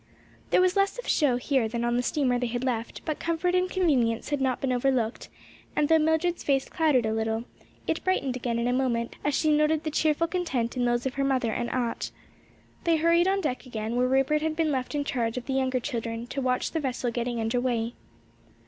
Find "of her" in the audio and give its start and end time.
11.05-11.23